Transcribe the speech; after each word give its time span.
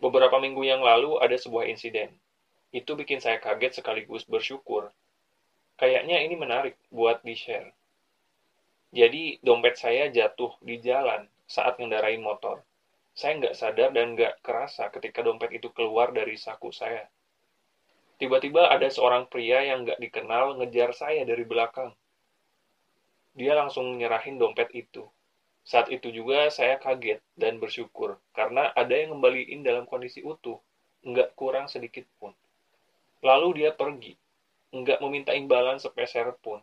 Beberapa 0.00 0.40
minggu 0.40 0.64
yang 0.64 0.80
lalu 0.80 1.20
ada 1.20 1.36
sebuah 1.36 1.68
insiden. 1.68 2.16
Itu 2.72 2.96
bikin 2.96 3.20
saya 3.20 3.36
kaget 3.36 3.84
sekaligus 3.84 4.24
bersyukur. 4.24 4.88
Kayaknya 5.76 6.24
ini 6.24 6.40
menarik 6.40 6.80
buat 6.88 7.20
di-share. 7.20 7.76
Jadi, 8.90 9.38
dompet 9.44 9.76
saya 9.76 10.08
jatuh 10.08 10.56
di 10.64 10.80
jalan 10.80 11.28
saat 11.44 11.76
ngendarain 11.76 12.24
motor. 12.24 12.64
Saya 13.12 13.36
nggak 13.44 13.54
sadar 13.54 13.92
dan 13.92 14.16
nggak 14.16 14.40
kerasa 14.40 14.88
ketika 14.88 15.20
dompet 15.20 15.52
itu 15.60 15.68
keluar 15.76 16.16
dari 16.16 16.40
saku 16.40 16.72
saya. 16.72 17.04
Tiba-tiba 18.16 18.72
ada 18.72 18.88
seorang 18.88 19.28
pria 19.28 19.64
yang 19.64 19.84
nggak 19.84 20.00
dikenal 20.00 20.56
ngejar 20.60 20.96
saya 20.96 21.28
dari 21.28 21.44
belakang. 21.44 21.92
Dia 23.36 23.52
langsung 23.52 24.00
nyerahin 24.00 24.40
dompet 24.40 24.72
itu. 24.72 25.04
Saat 25.70 25.86
itu 25.94 26.10
juga 26.10 26.50
saya 26.50 26.82
kaget 26.82 27.22
dan 27.38 27.62
bersyukur 27.62 28.18
karena 28.34 28.74
ada 28.74 28.90
yang 28.90 29.14
ngembaliin 29.14 29.62
dalam 29.62 29.86
kondisi 29.86 30.18
utuh, 30.18 30.58
nggak 31.06 31.38
kurang 31.38 31.70
sedikit 31.70 32.02
pun. 32.18 32.34
Lalu 33.22 33.62
dia 33.62 33.70
pergi, 33.70 34.18
nggak 34.74 34.98
meminta 34.98 35.30
imbalan 35.30 35.78
sepeser 35.78 36.34
pun. 36.42 36.58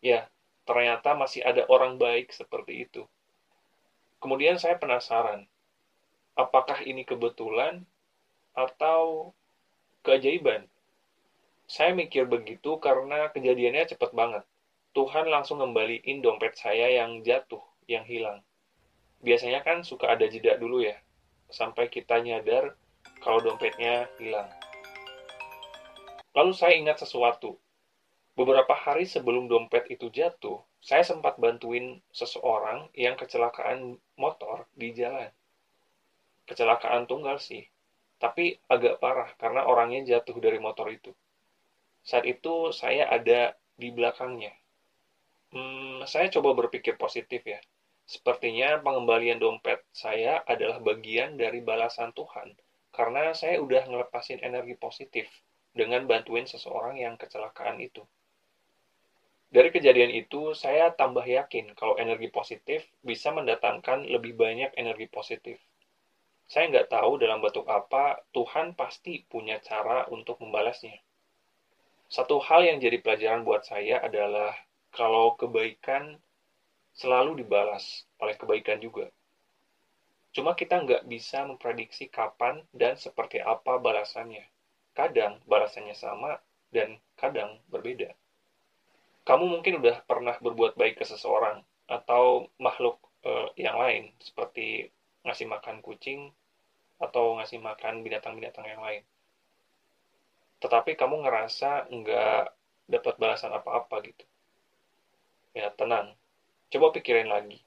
Ya, 0.00 0.24
ternyata 0.64 1.12
masih 1.12 1.44
ada 1.44 1.68
orang 1.68 2.00
baik 2.00 2.32
seperti 2.32 2.88
itu. 2.88 3.04
Kemudian 4.24 4.56
saya 4.56 4.80
penasaran, 4.80 5.44
apakah 6.32 6.80
ini 6.80 7.04
kebetulan 7.04 7.84
atau 8.56 9.36
keajaiban? 10.00 10.64
Saya 11.68 11.92
mikir 11.92 12.24
begitu 12.24 12.80
karena 12.80 13.28
kejadiannya 13.36 13.84
cepat 13.92 14.16
banget. 14.16 14.48
Tuhan 14.96 15.28
langsung 15.28 15.60
ngembaliin 15.60 16.24
dompet 16.24 16.56
saya 16.56 16.88
yang 16.88 17.20
jatuh, 17.20 17.60
yang 17.90 18.06
hilang. 18.06 18.38
Biasanya 19.20 19.66
kan 19.66 19.82
suka 19.82 20.14
ada 20.14 20.30
jeda 20.30 20.54
dulu 20.54 20.86
ya, 20.86 20.94
sampai 21.50 21.90
kita 21.90 22.22
nyadar 22.22 22.78
kalau 23.18 23.42
dompetnya 23.42 24.06
hilang. 24.22 24.48
Lalu 26.32 26.54
saya 26.54 26.78
ingat 26.78 27.02
sesuatu. 27.02 27.58
Beberapa 28.38 28.72
hari 28.72 29.04
sebelum 29.04 29.50
dompet 29.50 29.90
itu 29.90 30.08
jatuh, 30.08 30.62
saya 30.80 31.04
sempat 31.04 31.36
bantuin 31.36 32.00
seseorang 32.14 32.88
yang 32.96 33.18
kecelakaan 33.18 33.98
motor 34.16 34.64
di 34.72 34.94
jalan. 34.96 35.28
Kecelakaan 36.48 37.04
tunggal 37.04 37.36
sih, 37.42 37.68
tapi 38.16 38.56
agak 38.70 39.02
parah 39.02 39.28
karena 39.36 39.66
orangnya 39.66 40.16
jatuh 40.16 40.38
dari 40.40 40.56
motor 40.62 40.88
itu. 40.88 41.12
Saat 42.00 42.24
itu 42.24 42.72
saya 42.72 43.10
ada 43.12 43.58
di 43.76 43.92
belakangnya. 43.92 44.56
Hmm, 45.50 46.06
saya 46.06 46.30
coba 46.30 46.54
berpikir 46.54 46.94
positif 46.96 47.42
ya. 47.44 47.60
Sepertinya 48.10 48.82
pengembalian 48.82 49.38
dompet 49.38 49.86
saya 49.94 50.42
adalah 50.42 50.82
bagian 50.82 51.38
dari 51.38 51.62
balasan 51.62 52.10
Tuhan, 52.10 52.58
karena 52.90 53.30
saya 53.38 53.62
udah 53.62 53.86
ngelepasin 53.86 54.42
energi 54.42 54.74
positif 54.74 55.30
dengan 55.70 56.10
bantuin 56.10 56.42
seseorang 56.42 56.98
yang 56.98 57.14
kecelakaan 57.14 57.78
itu. 57.78 58.02
Dari 59.46 59.70
kejadian 59.70 60.10
itu, 60.10 60.58
saya 60.58 60.90
tambah 60.90 61.22
yakin 61.22 61.70
kalau 61.78 61.94
energi 62.02 62.26
positif 62.34 62.82
bisa 62.98 63.30
mendatangkan 63.30 64.10
lebih 64.10 64.34
banyak 64.34 64.74
energi 64.74 65.06
positif. 65.06 65.62
Saya 66.50 66.66
nggak 66.66 66.90
tahu 66.90 67.14
dalam 67.22 67.38
bentuk 67.38 67.70
apa, 67.70 68.26
Tuhan 68.34 68.74
pasti 68.74 69.22
punya 69.22 69.62
cara 69.62 70.10
untuk 70.10 70.42
membalasnya. 70.42 70.98
Satu 72.10 72.42
hal 72.42 72.66
yang 72.66 72.82
jadi 72.82 72.98
pelajaran 72.98 73.46
buat 73.46 73.62
saya 73.62 74.02
adalah 74.02 74.50
kalau 74.90 75.38
kebaikan 75.38 76.18
selalu 76.94 77.42
dibalas 77.44 78.04
oleh 78.22 78.34
kebaikan 78.36 78.78
juga. 78.82 79.06
Cuma 80.34 80.54
kita 80.54 80.78
nggak 80.84 81.02
bisa 81.10 81.42
memprediksi 81.48 82.06
kapan 82.06 82.62
dan 82.70 82.94
seperti 82.94 83.42
apa 83.42 83.78
balasannya. 83.82 84.46
Kadang 84.94 85.42
balasannya 85.46 85.94
sama 85.94 86.38
dan 86.70 86.98
kadang 87.18 87.58
berbeda. 87.72 88.14
Kamu 89.26 89.44
mungkin 89.46 89.78
udah 89.82 90.02
pernah 90.06 90.34
berbuat 90.44 90.74
baik 90.80 90.98
ke 91.00 91.04
seseorang 91.06 91.62
atau 91.86 92.46
makhluk 92.58 92.96
eh, 93.26 93.48
yang 93.64 93.76
lain 93.78 94.10
seperti 94.22 94.90
ngasih 95.26 95.46
makan 95.50 95.82
kucing 95.86 96.30
atau 97.00 97.38
ngasih 97.38 97.58
makan 97.62 97.94
binatang-binatang 98.06 98.66
yang 98.66 98.82
lain. 98.82 99.02
Tetapi 100.62 100.90
kamu 101.00 101.16
ngerasa 101.26 101.70
nggak 101.90 102.42
dapat 102.92 103.14
balasan 103.22 103.52
apa-apa 103.58 103.96
gitu 104.06 104.24
Ya, 105.54 105.70
tenang. 105.78 106.14
Coba 106.70 106.94
pikirin 106.94 107.26
lagi. 107.26 107.58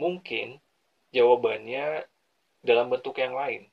Mungkin 0.00 0.56
jawabannya 1.12 2.08
dalam 2.64 2.88
bentuk 2.88 3.20
yang 3.20 3.36
lain. 3.36 3.68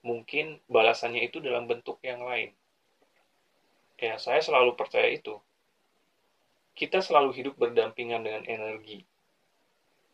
Mungkin 0.00 0.60
balasannya 0.68 1.24
itu 1.24 1.40
dalam 1.40 1.68
bentuk 1.68 2.00
yang 2.04 2.20
lain. 2.24 2.52
Ya, 4.00 4.16
saya 4.16 4.40
selalu 4.40 4.76
percaya 4.76 5.08
itu. 5.12 5.36
Kita 6.72 7.04
selalu 7.04 7.36
hidup 7.36 7.54
berdampingan 7.60 8.24
dengan 8.24 8.44
energi. 8.48 9.04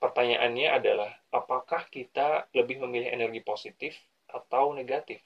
Pertanyaannya 0.02 0.68
adalah, 0.74 1.10
apakah 1.30 1.86
kita 1.86 2.50
lebih 2.50 2.82
memilih 2.82 3.14
energi 3.14 3.40
positif 3.42 3.94
atau 4.26 4.74
negatif? 4.74 5.22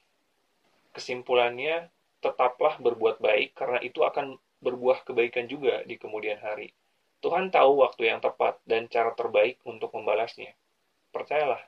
Kesimpulannya, 0.93 1.89
tetaplah 2.21 2.77
berbuat 2.77 3.17
baik 3.17 3.57
karena 3.57 3.81
itu 3.81 4.05
akan 4.05 4.37
berbuah 4.61 5.01
kebaikan 5.01 5.49
juga 5.49 5.81
di 5.89 5.97
kemudian 5.97 6.37
hari. 6.37 6.69
Tuhan 7.21 7.53
tahu 7.53 7.85
waktu 7.85 8.09
yang 8.09 8.17
tepat 8.17 8.57
dan 8.65 8.89
cara 8.89 9.13
terbaik 9.13 9.61
untuk 9.69 9.93
membalasnya. 9.93 10.57
Percayalah. 11.13 11.61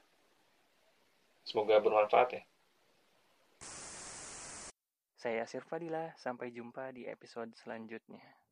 Semoga 1.46 1.78
bermanfaat 1.78 2.30
ya. 2.34 2.44
Saya 5.14 5.46
Yasir 5.46 5.64
Fadila, 5.64 6.12
sampai 6.20 6.52
jumpa 6.52 6.92
di 6.92 7.08
episode 7.08 7.54
selanjutnya. 7.56 8.43